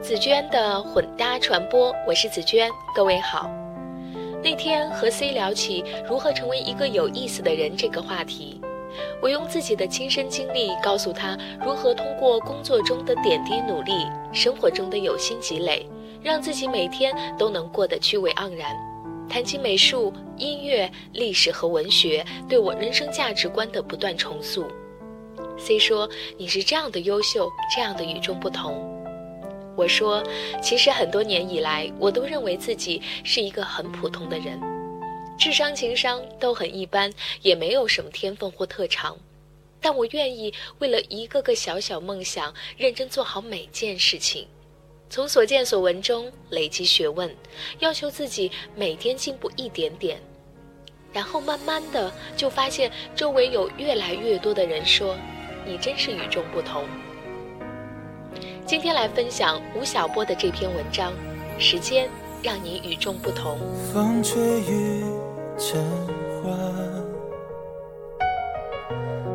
[0.00, 3.50] 紫娟的混搭传播，我是紫娟，各位好。
[4.42, 8.60] 那天和 C 聊起如何成为一个有意思的人这个话题，
[9.20, 15.84] 我用自己的亲身经历告诉他如何通过工作中的点滴努力，生活中的有心积累，
[16.22, 18.76] 让自己每天都能过得趣味盎然。
[19.28, 24.64] 谈起美术、音乐、历史和文学对我人生价值观的不断重塑。
[25.58, 26.08] C 说
[26.38, 28.96] ：“你是这样的优秀，这样的与众不同。”
[29.78, 30.20] 我说，
[30.60, 34.60] 其实很多年以来，我都认为自己是一个很普通的人，
[35.38, 39.16] 智商、情商都很一般，也没有什么天分或特长。
[39.80, 44.48] 但我愿意为了一个个小小梦想，认真做好每件事情，
[45.08, 47.32] 从所见所闻中累积学问，
[47.78, 50.20] 要求自己每天进步一点点，
[51.12, 55.16] 然后慢慢的就发现周围有越来越多的人说
[55.64, 56.82] ：“你真是与众不同。”
[58.68, 61.10] 今天来分享吴晓波的这篇文章，
[61.58, 62.06] 《时间
[62.42, 63.56] 让你与众不同》。
[63.94, 65.04] 风吹雨
[65.56, 65.82] 成
[66.42, 66.50] 花，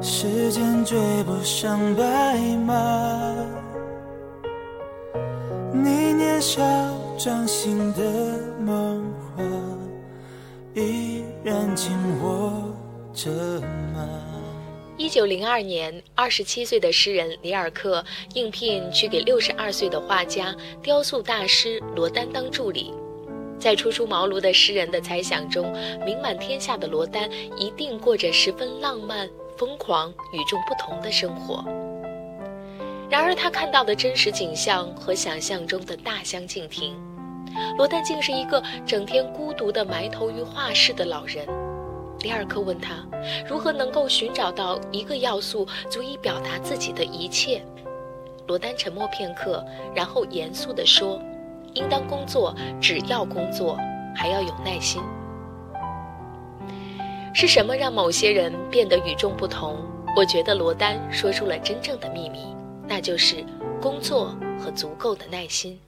[0.00, 3.34] 时间追不上白马。
[5.74, 6.62] 你年少
[7.18, 8.02] 掌心的
[8.58, 9.44] 梦话，
[10.72, 12.50] 依然紧握
[13.12, 13.30] 着
[13.92, 14.08] 吗？
[14.98, 18.04] 一九零二年，二十七岁的诗人里尔克
[18.34, 22.92] 应聘去给六十二岁的画家、雕塑大师罗丹当助理。
[23.60, 25.72] 在初出茅庐的诗人的猜想中，
[26.04, 31.64] 名满天下的罗丹一定过着十分浪漫、疯狂、与众不同的生活。
[33.08, 37.00] 然而，他看到的真实景象和想象中的大相径庭。
[37.76, 41.46] 罗丹竟是一个整天孤独地埋头于画室的老人。
[42.20, 43.06] 里尔克问他，
[43.48, 47.62] 如何能够寻找到一个要素足以表达自己的一切？
[48.46, 51.20] 罗丹沉默片刻，然后严肃地说
[51.74, 53.78] ：“应当工作，只要工作，
[54.16, 55.02] 还要有耐心。”
[57.34, 59.76] 是什么让某些人变得与众不同？
[60.16, 62.40] 我觉得罗丹说出了真正的秘密，
[62.88, 63.44] 那就是
[63.80, 65.78] 工作和足够的耐心。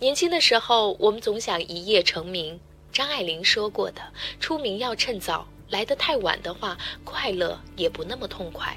[0.00, 2.58] 年轻的时候，我们总想一夜成名。
[2.92, 4.00] 张爱玲说过的
[4.40, 8.76] ：“出名要趁早，来得太晚的话，快乐也不那么痛快。”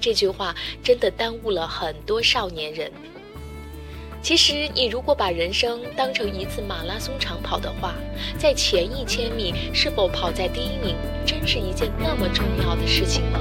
[0.00, 2.90] 这句话真的耽误了很多少年人。
[4.22, 7.94] 其实，你如果把人生当成一次马拉松长跑的话，
[8.38, 13.38] 在前一千米是否跑在第一名，真是一件那么重要的事情吗？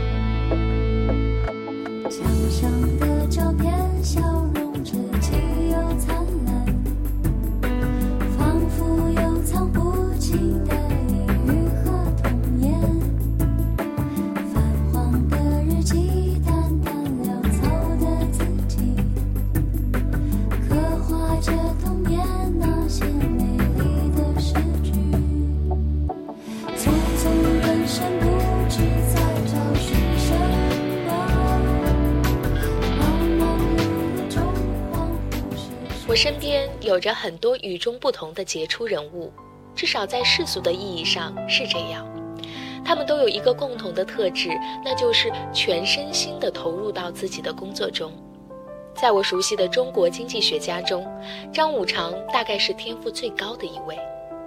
[36.96, 39.30] 有着很多与众不同的杰出人物，
[39.76, 42.08] 至少在世俗的意义上是这样。
[42.86, 48.14] 他们都有一个共同的特质，那就是全身心地投入到自己的工作中。
[48.96, 51.06] 在我熟悉的中国经济学家中，
[51.52, 54.00] 张五常大概是天赋最高的一位。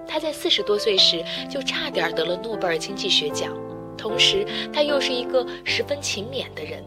[0.06, 3.54] 他在四十多岁时就差点得了诺贝尔经济学奖，
[3.94, 6.82] 同时他又是一个十分勤勉的人。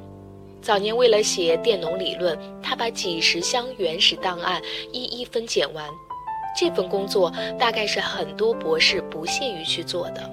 [0.61, 4.61] 早年为了写佃农理论，他把几十箱原始档案
[4.91, 5.89] 一一分拣完。
[6.55, 10.29] 这份工作大概是很多博士不屑于去做的。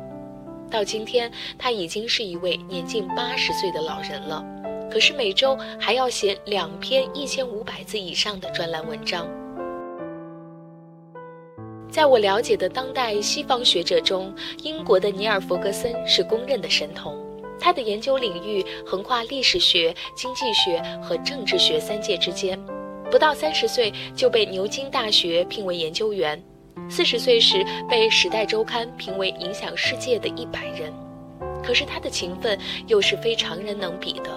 [0.70, 4.44] 到今天，他已经是一位年近八十岁的老人了，
[4.90, 9.26] 可是每周还要写两篇一千五百字以上的专栏文章。
[11.90, 17.16] 在我了解的当代西方学者中，英国的尼尔·弗格森是公认的神童。
[17.60, 22.58] 他的研究领域横跨历史学、经济学和政治学三界之间，
[23.10, 26.42] 不到三十岁就被牛津大学聘为研究员，
[26.88, 30.92] 四十岁时被《时代周刊》评为影响世界的一百人。
[31.62, 34.30] 可是他的勤奋又是非常人能比的。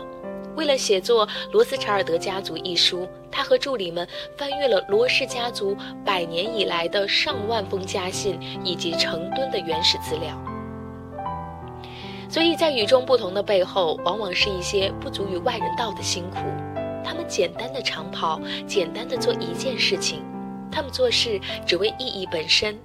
[0.55, 4.05] 为了写作《罗斯柴尔德家族》一书，他和助理们
[4.37, 10.37] 翻阅了罗氏家族百年以来的上万封家信以及成吨的原始资料。
[12.31, 16.37] 所以在与众不同的背后，往往是一些不足与外人道的辛苦。
[17.03, 20.23] 他们简单的长跑，简单的做一件事情，
[20.71, 21.37] 他们做事
[21.67, 22.79] 只为意义本身。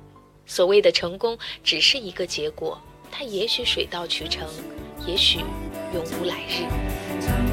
[0.47, 2.77] 所谓的成功，只是一个结果，
[3.13, 4.49] 它也许水到渠成，
[5.07, 5.39] 也许
[5.95, 7.46] 永无来日。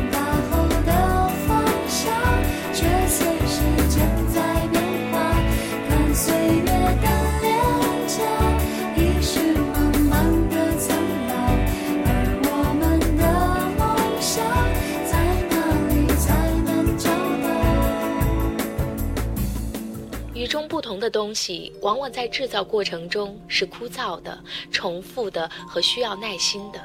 [21.04, 24.42] 的东西，往往在制造过程中是枯燥的、
[24.72, 26.82] 重复的和需要耐心的。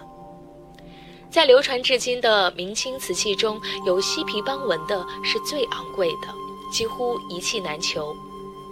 [1.30, 6.28] 在流传至今的明清瓷器中，有犀皮斑纹的是最昂贵的，
[6.72, 8.12] 几乎一器难求。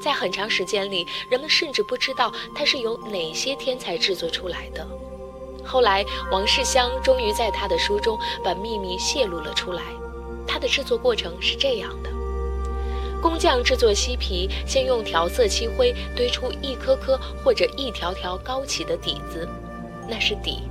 [0.02, 4.84] 在很长时间里，人们甚至不知道它是由哪些天才制作出来的。
[5.64, 9.82] 后来，王世襄终于在他的书中把秘密泄露了出来。
[10.46, 12.10] 它的制作过程是这样的：
[13.22, 19.48] 工匠制作漆皮，先用调色漆灰堆出一颗颗或者一条条高起的底子，
[20.08, 20.62] 那是底。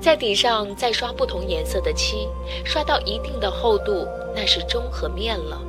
[0.00, 2.28] 在底上再刷不同颜色的漆，
[2.64, 5.60] 刷到一定的厚度，那是中和面了。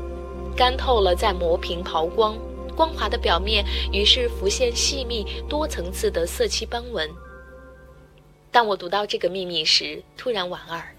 [0.56, 2.38] 干透了再磨平刨光，
[2.76, 7.10] 光滑的表面于是浮现细密多层次的色漆斑纹。
[8.52, 10.95] 当我读到这个秘密时，突然莞尔。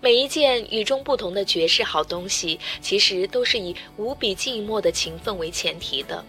[0.00, 6.24] 每一件与众不同的绝世好东西，其实都是以无比寂寞的勤奋为前提的，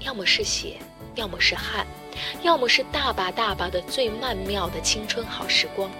[0.00, 0.76] 要么是血，
[1.14, 1.86] 要么是汗。
[2.42, 5.90] 要么是大把大把的最曼妙的青春好时光。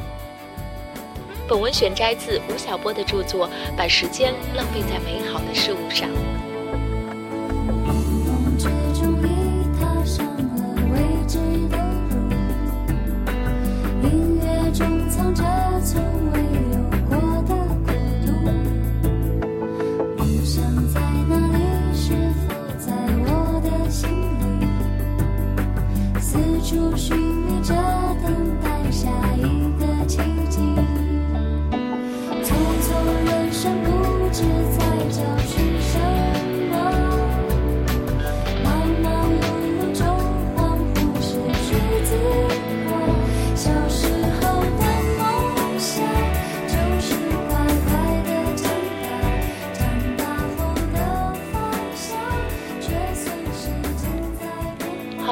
[1.47, 3.47] 本文选摘自吴晓波的著作
[3.77, 6.09] 《把时间浪费在美好的事物上》。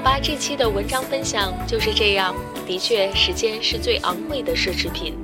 [0.05, 2.37] 吧这期的文章分享就是这样。
[2.67, 5.17] 的确，时间是最昂贵的奢侈品。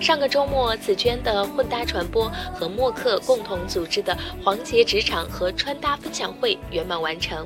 [0.00, 7.44] 上个周末，紫娟的混搭传播和默克共同组织的黄杰职场和穿搭分享会圆满完成。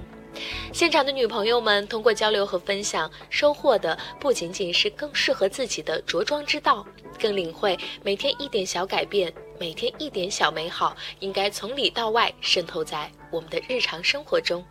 [0.75, 6.86] 现场的女朋友们通过交流和分享，收获的不仅仅是更适合自己的着装之道，
[7.19, 14.62] 更领会每天一点小改变，每天一点小美好，应该从里到外渗透在我们的日常生活中。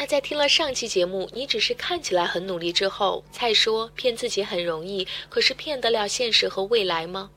[0.00, 7.28] 那在听了上期节目，你只是看起来很努力之后，才说骗自己很容易，可是骗得了现实和未来吗？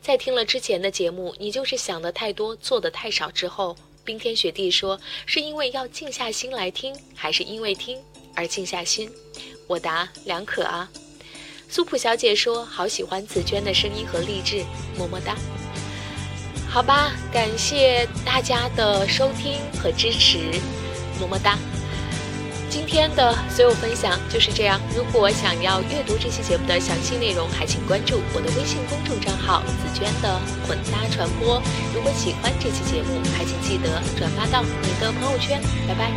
[0.00, 8.02] 在听了之前的节目，你就是想的太多，做的太少之后，冰天雪地说是因为要静下心来听，还是因为听
[8.34, 9.12] 而静下心？
[9.66, 10.88] 我答两可啊。
[11.68, 14.64] 苏普小姐说好喜欢紫娟的声音和励志，
[14.96, 15.36] 么么哒。
[16.66, 20.38] 好吧，感谢大家的收听和支持，
[21.20, 21.58] 么么哒。
[22.76, 24.78] 今天的所有分享就是这样。
[24.94, 30.38] 如果想要阅读这期节目的详细内容，还请关注我的微信公众账号“紫娟的
[30.68, 31.62] 混搭传播”。
[31.94, 35.58] 如果喜欢这期节目，还请记得转发到你的朋友圈。
[35.88, 36.12] 拜拜。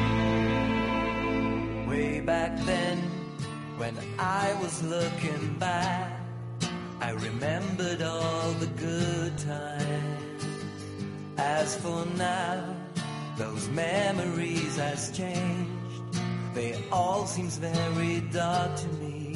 [16.60, 19.34] They all seems very dark to me.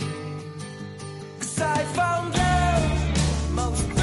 [1.40, 4.03] Cause I found love most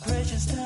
[0.00, 0.59] precious time.